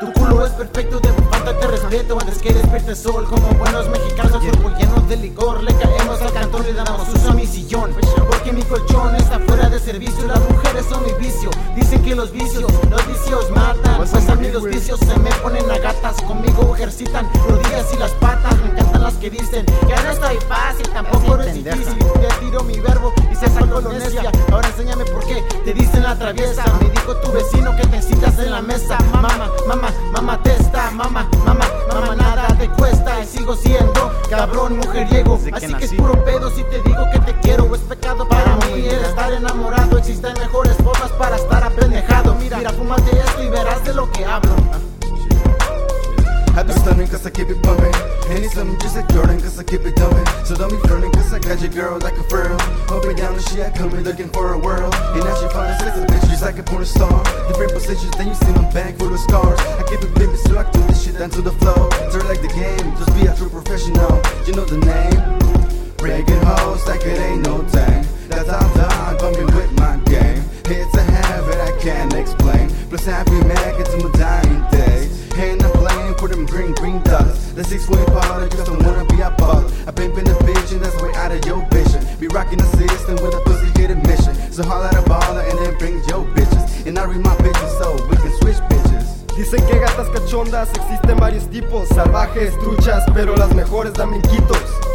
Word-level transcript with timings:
Tu 0.00 0.12
culo 0.12 0.46
es 0.46 0.52
perfecto, 0.52 1.00
de 1.00 1.08
falta 1.28 1.58
te 1.58 1.66
respeto 1.66 2.16
antes 2.20 2.38
que 2.38 2.52
despierte 2.52 2.90
el 2.90 2.96
sol. 2.96 3.26
Como 3.28 3.48
buenos 3.54 3.88
mexicanos, 3.88 4.40
cuerpo 4.44 4.70
lleno 4.78 5.00
de 5.08 5.16
licor. 5.16 5.60
Le 5.64 5.74
caemos 5.74 6.22
al 6.22 6.32
cantón 6.32 6.62
le 6.62 6.72
damos 6.72 7.08
uso 7.08 7.30
a 7.30 7.34
mi 7.34 7.44
sillón. 7.44 7.92
Porque 8.28 8.52
mi 8.52 8.62
colchón 8.62 9.16
está 9.16 9.40
fuera 9.40 9.68
de 9.68 9.80
servicio. 9.80 10.24
Las 10.28 10.40
mujeres 10.48 10.86
son 10.88 11.04
mi 11.04 11.12
vicio. 11.14 11.50
Que 12.08 12.14
los 12.14 12.32
vicios, 12.32 12.72
los 12.90 13.06
vicios 13.06 13.50
matan. 13.50 13.96
Pues 13.98 14.28
a 14.28 14.34
mí 14.34 14.48
los 14.48 14.64
vicios 14.64 14.98
se 15.00 15.18
me 15.18 15.30
ponen 15.42 15.70
a 15.70 15.78
gatas. 15.78 16.16
Conmigo 16.22 16.74
ejercitan 16.74 17.28
rodillas 17.46 17.92
y 17.92 17.98
las 17.98 18.12
patas. 18.12 18.56
Me 18.62 18.70
encantan 18.70 19.02
las 19.02 19.14
que 19.14 19.28
dicen 19.30 19.66
que 19.66 20.02
no 20.02 20.10
estoy 20.10 20.36
fácil, 20.48 20.88
tampoco 20.88 21.38
es 21.40 21.54
difícil. 21.54 21.98
Te 21.98 22.28
tiro 22.40 22.64
mi 22.64 22.80
verbo 22.80 23.12
y 23.30 23.34
se 23.34 23.48
salgo 23.50 23.80
lo 23.80 23.92
necia. 23.92 24.32
Ahora 24.50 24.68
enséñame 24.68 25.04
por 25.04 25.24
qué 25.26 25.42
te 25.64 25.74
dicen 25.74 26.02
la 26.02 26.18
traviesa. 26.18 26.64
Me 26.80 26.88
dijo 26.88 27.14
tu 27.16 27.30
vecino 27.30 27.76
que 27.76 27.86
te 27.86 28.00
citas 28.00 28.38
en 28.38 28.52
la 28.52 28.62
mesa. 28.62 28.98
Mama, 29.12 29.50
mama, 29.66 29.92
mama 30.12 30.42
testa. 30.42 30.90
Mama, 30.92 31.28
mama, 31.44 31.66
mama, 31.92 32.14
nada 32.16 32.46
te 32.58 32.68
cuesta. 32.70 33.22
Y 33.22 33.26
sigo 33.26 33.54
siendo 33.54 34.12
cabrón 34.30 34.78
mujeriego. 34.78 35.38
Así 35.52 35.74
que 35.74 35.84
es 35.84 35.92
puro 35.92 36.24
pedo 36.24 36.50
si 36.50 36.64
te 36.64 36.80
digo 36.82 37.04
que 37.12 37.18
te 37.18 37.38
quiero. 37.40 37.74
Es 37.74 37.82
pecado 37.82 38.26
para 38.26 38.37
el 38.72 39.04
estar 39.04 39.32
enamorado. 39.32 39.98
Existen 39.98 40.34
mejores 40.38 40.76
formas 40.76 41.10
para 41.12 41.36
estar 41.36 41.64
apendejado. 41.64 42.34
Mira, 42.36 42.58
mira, 42.58 42.70
fumate 42.70 43.10
esto 43.18 43.42
y 43.42 43.48
verás 43.48 43.84
de 43.84 43.94
lo 43.94 44.10
que 44.10 44.24
hablo. 44.24 44.56
I 46.58 46.64
be 46.64 46.72
stunning 46.72 47.06
cause 47.06 47.24
I 47.24 47.30
keep 47.30 47.50
it 47.50 47.62
bumping. 47.62 47.94
And 48.28 48.44
it's 48.44 48.54
something 48.54 48.76
just 48.80 48.96
like 48.96 49.06
Jordan 49.14 49.40
cause 49.40 49.60
I 49.60 49.62
keep 49.62 49.86
it 49.86 49.94
dumping. 49.94 50.26
So 50.44 50.56
don't 50.56 50.70
be 50.70 50.76
flirting 50.88 51.12
cause 51.12 51.32
I 51.32 51.38
got 51.38 51.60
your 51.60 51.70
girl 51.70 52.00
like 52.00 52.18
a 52.18 52.24
furrow. 52.24 52.58
Up 52.90 53.04
and 53.04 53.16
down 53.16 53.34
and 53.34 53.44
she 53.46 53.62
I 53.62 53.70
come 53.70 53.90
looking 54.02 54.28
for 54.30 54.54
a 54.54 54.58
world. 54.58 54.92
And 55.14 55.22
now 55.22 55.36
she 55.38 55.46
find 55.54 55.70
a 55.70 55.78
sexy 55.78 56.02
bitch 56.10 56.28
just 56.28 56.42
like 56.42 56.58
a 56.58 56.64
porn 56.64 56.84
star. 56.84 57.22
Different 57.46 57.72
positions, 57.72 58.10
then 58.18 58.26
you 58.26 58.34
see 58.34 58.50
my 58.58 58.68
back 58.72 58.96
full 58.98 59.14
of 59.14 59.20
scars. 59.20 59.60
I 59.78 59.84
keep 59.86 60.02
it 60.02 60.12
baby 60.16 60.34
so 60.34 60.58
I 60.58 60.68
do 60.72 60.80
this 60.88 61.04
shit 61.04 61.16
down 61.16 61.30
to 61.30 61.42
the 61.42 61.52
floor. 61.52 61.90
Turn 62.10 62.26
like 62.26 62.42
the 62.42 62.48
game, 62.48 62.90
just 62.98 63.14
be 63.14 63.28
a 63.28 63.34
true 63.36 63.50
professional. 63.50 64.18
You 64.44 64.54
know 64.54 64.64
the 64.64 64.78
name. 64.78 64.97
Plus 72.88 73.06
I 73.06 73.22
be 73.24 73.44
mad 73.44 73.74
into 73.80 74.08
my 74.08 74.12
dying 74.18 74.70
days. 74.70 75.32
And 75.36 75.62
I'm 75.62 76.14
for 76.18 76.26
them 76.28 76.46
green, 76.46 76.72
green 76.74 77.00
dots. 77.02 77.52
The 77.52 77.62
six 77.62 77.88
way 77.88 78.04
powder, 78.06 78.48
just 78.48 78.66
don't 78.66 78.82
wanna 78.82 79.04
be 79.04 79.20
a 79.20 79.30
bug. 79.30 79.70
I 79.86 79.90
been 79.90 80.26
a 80.26 80.34
bitch 80.42 80.72
and 80.72 80.82
that's 80.82 81.00
way 81.00 81.12
out 81.14 81.30
of 81.30 81.44
your 81.44 81.64
vision. 81.70 82.04
Be 82.18 82.26
rocking 82.28 82.58
the 82.58 82.66
system 82.66 83.16
with 83.16 83.34
a 83.34 83.40
pussy 83.44 83.70
hit 83.80 83.96
mission. 84.06 84.34
So 84.52 84.64
holla 84.64 84.88
at 84.88 84.94
a 84.94 85.02
baller 85.02 85.48
and 85.48 85.58
then 85.58 85.78
bring 85.78 85.94
your 86.08 86.24
bitches. 86.34 86.86
And 86.86 86.98
I 86.98 87.04
read 87.04 87.22
my 87.22 87.34
bitches 87.36 87.78
so 87.78 87.94
we 88.08 88.16
can 88.16 88.32
switch 88.40 88.56
bitches. 88.72 89.17
Dicen 89.38 89.64
que 89.66 89.78
gatas 89.78 90.08
cachondas 90.08 90.68
existen 90.74 91.16
varios 91.16 91.48
tipos, 91.48 91.86
salvajes, 91.90 92.58
truchas, 92.58 93.04
pero 93.14 93.36
las 93.36 93.54
mejores 93.54 93.94
dan. 93.94 94.10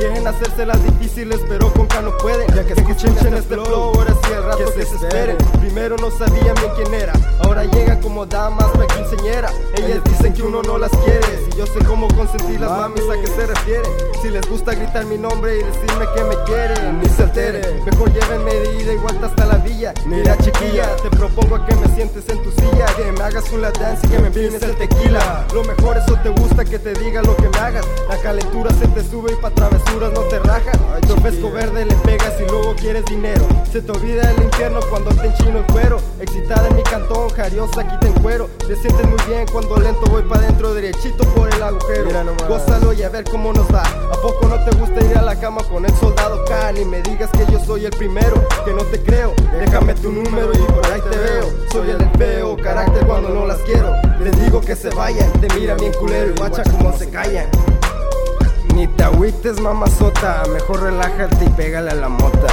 Quieren 0.00 0.26
hacérselas 0.26 0.82
difíciles, 0.82 1.38
pero 1.48 1.72
con 1.72 1.86
no 2.02 2.16
pueden. 2.18 2.52
Ya 2.52 2.64
que 2.64 2.72
escuchen 2.72 3.16
en 3.24 3.34
este 3.34 3.54
flow, 3.54 3.94
ahora 3.94 4.12
sí 4.24 4.32
el 4.32 4.42
rato 4.42 4.64
que, 4.74 4.84
se 4.84 4.96
esperen. 4.96 5.36
Primero 5.60 5.96
no 5.98 6.10
sabían 6.10 6.56
bien 6.56 6.72
quién 6.74 6.92
era, 6.92 7.12
ahora 7.44 7.64
llegan 7.66 7.91
como 8.12 8.26
damas 8.26 8.70
para 8.72 8.86
quinceñera. 8.88 9.50
Ellas 9.74 10.04
dicen 10.04 10.34
que 10.34 10.42
uno 10.42 10.60
no 10.62 10.76
las 10.76 10.90
quiere, 10.90 11.26
si 11.48 11.56
yo 11.56 11.66
sé 11.66 11.82
cómo 11.86 12.08
consentir 12.08 12.60
las 12.60 12.70
mamis 12.70 13.04
a 13.08 13.18
qué 13.18 13.26
se 13.26 13.46
refieren. 13.46 13.90
Si 14.20 14.28
les 14.28 14.46
gusta 14.50 14.74
gritar 14.74 15.06
mi 15.06 15.16
nombre 15.16 15.58
y 15.58 15.62
decirme 15.62 16.06
que 16.14 16.24
me 16.24 16.44
quieren, 16.44 17.00
ni 17.00 17.08
se 17.08 17.22
altere. 17.22 17.62
Mejor 17.86 18.12
llévenme 18.12 18.52
de 18.52 18.82
ida 18.82 18.92
y 18.92 18.96
vuelta 18.96 19.26
hasta 19.26 19.46
la 19.46 19.56
villa. 19.56 19.94
Mira 20.04 20.36
chiquilla, 20.36 20.94
te 20.96 21.08
propongo 21.08 21.56
a 21.56 21.64
que 21.64 21.74
me 21.74 21.88
sientes 21.94 22.28
en 22.28 22.42
tu 22.42 22.50
silla, 22.50 22.84
que 22.96 23.12
me 23.12 23.24
hagas 23.24 23.50
un 23.50 23.62
dance 23.62 24.06
y 24.06 24.10
que 24.10 24.18
me 24.18 24.28
vienes 24.28 24.62
el 24.62 24.76
tequila. 24.76 25.46
Lo 25.54 25.64
mejor 25.64 25.96
eso 25.96 26.14
te 26.22 26.28
gusta 26.28 26.66
que 26.66 26.78
te 26.78 26.92
diga 26.92 27.22
lo 27.22 27.34
que 27.36 27.48
me 27.48 27.58
hagas. 27.58 27.86
La 28.10 28.18
calentura 28.18 28.70
se 28.74 28.88
te 28.88 29.02
sube 29.08 29.32
y 29.32 29.36
pa' 29.36 29.50
travesuras 29.50 30.12
no 30.12 30.20
te 30.22 30.38
rajas. 30.38 30.61
Quieres 32.76 33.04
dinero. 33.06 33.46
Se 33.70 33.80
te 33.82 33.92
olvida 33.92 34.30
el 34.30 34.42
infierno 34.42 34.80
cuando 34.90 35.10
te 35.10 35.26
enchino 35.26 35.58
el 35.58 35.66
cuero. 35.66 35.98
Excitada 36.20 36.68
en 36.68 36.76
mi 36.76 36.82
cantón, 36.82 37.28
jariosa 37.30 37.80
aquí 37.80 37.96
te 38.00 38.08
encuero. 38.08 38.48
Te 38.66 38.76
sientes 38.76 39.06
muy 39.06 39.18
bien 39.26 39.46
cuando 39.52 39.76
lento 39.76 40.02
voy 40.10 40.22
pa' 40.22 40.38
dentro, 40.38 40.74
derechito 40.74 41.24
por 41.34 41.52
el 41.52 41.62
agujero. 41.62 42.10
Gózalo 42.48 42.92
y 42.92 43.02
a 43.02 43.08
ver 43.08 43.24
cómo 43.24 43.52
nos 43.52 43.66
va. 43.72 43.82
¿A 43.82 44.20
poco 44.22 44.46
no 44.46 44.62
te 44.64 44.76
gusta 44.76 45.04
ir 45.04 45.16
a 45.16 45.22
la 45.22 45.38
cama 45.38 45.62
con 45.68 45.84
el 45.84 45.94
soldado 45.96 46.44
Khan? 46.44 46.76
Y 46.76 46.84
me 46.84 47.02
digas 47.02 47.30
que 47.30 47.50
yo 47.50 47.58
soy 47.64 47.84
el 47.86 47.92
primero, 47.92 48.46
que 48.64 48.72
no 48.72 48.82
te 48.84 49.00
creo. 49.02 49.32
Déjame 49.58 49.94
tu 49.94 50.12
número 50.12 50.52
y 50.52 50.72
por 50.72 50.86
ahí 50.86 51.00
te 51.00 51.16
veo. 51.16 51.46
Soy 51.70 51.90
el 51.90 52.10
feo, 52.18 52.56
carácter 52.56 53.06
cuando 53.06 53.28
no 53.30 53.46
las 53.46 53.58
quiero. 53.60 53.92
Les 54.20 54.38
digo 54.44 54.60
que 54.60 54.76
se 54.76 54.90
vayan, 54.90 55.30
te 55.40 55.48
mira 55.54 55.74
bien 55.74 55.92
culero 55.94 56.30
y 56.30 56.38
guacha 56.38 56.62
como 56.64 56.96
se 56.96 57.08
callan. 57.08 57.48
Ni 58.74 58.86
te 58.88 59.04
agüites 59.04 59.60
mamazota, 59.60 60.42
mejor 60.52 60.82
relájate 60.82 61.44
y 61.44 61.48
pégale 61.50 61.90
a 61.90 61.94
la 61.94 62.08
mota. 62.08 62.48